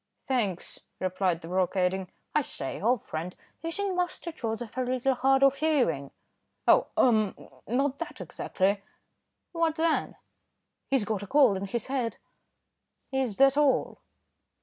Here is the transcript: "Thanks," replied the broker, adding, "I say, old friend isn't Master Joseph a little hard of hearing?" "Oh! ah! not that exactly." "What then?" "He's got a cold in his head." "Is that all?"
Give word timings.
"Thanks," 0.25 0.79
replied 0.99 1.41
the 1.41 1.47
broker, 1.47 1.77
adding, 1.77 2.11
"I 2.33 2.41
say, 2.41 2.81
old 2.81 3.03
friend 3.05 3.35
isn't 3.61 3.95
Master 3.95 4.31
Joseph 4.31 4.75
a 4.75 4.81
little 4.81 5.13
hard 5.13 5.43
of 5.43 5.57
hearing?" 5.57 6.09
"Oh! 6.67 6.87
ah! 6.97 7.33
not 7.67 7.99
that 7.99 8.19
exactly." 8.19 8.81
"What 9.51 9.75
then?" 9.75 10.15
"He's 10.89 11.05
got 11.05 11.21
a 11.21 11.27
cold 11.27 11.57
in 11.57 11.65
his 11.67 11.85
head." 11.85 12.17
"Is 13.11 13.37
that 13.37 13.57
all?" 13.57 13.99